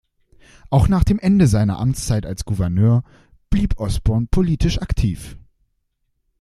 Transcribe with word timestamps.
Auch 0.71 0.87
nach 0.87 1.03
dem 1.03 1.19
Ende 1.19 1.45
seiner 1.45 1.77
Amtszeit 1.77 2.25
als 2.25 2.43
Gouverneur 2.43 3.03
blieb 3.51 3.79
Osborn 3.79 4.29
politisch 4.29 4.79
aktiv. 4.81 5.37